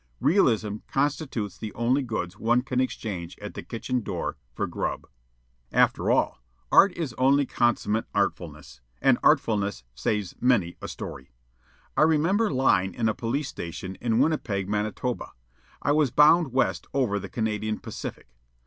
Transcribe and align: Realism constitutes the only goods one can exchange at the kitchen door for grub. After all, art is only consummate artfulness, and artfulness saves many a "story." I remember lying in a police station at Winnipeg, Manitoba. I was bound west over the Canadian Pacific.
Realism 0.19 0.77
constitutes 0.87 1.59
the 1.59 1.71
only 1.75 2.01
goods 2.01 2.39
one 2.39 2.63
can 2.63 2.81
exchange 2.81 3.37
at 3.37 3.53
the 3.53 3.61
kitchen 3.61 4.01
door 4.01 4.35
for 4.51 4.65
grub. 4.65 5.05
After 5.71 6.09
all, 6.09 6.41
art 6.71 6.91
is 6.97 7.13
only 7.19 7.45
consummate 7.45 8.05
artfulness, 8.15 8.81
and 8.99 9.19
artfulness 9.21 9.83
saves 9.93 10.33
many 10.41 10.75
a 10.81 10.87
"story." 10.87 11.29
I 11.95 12.01
remember 12.01 12.49
lying 12.49 12.95
in 12.95 13.07
a 13.09 13.13
police 13.13 13.49
station 13.49 13.95
at 14.01 14.11
Winnipeg, 14.15 14.67
Manitoba. 14.67 15.33
I 15.83 15.91
was 15.91 16.09
bound 16.09 16.51
west 16.51 16.87
over 16.95 17.19
the 17.19 17.29
Canadian 17.29 17.77
Pacific. 17.77 18.25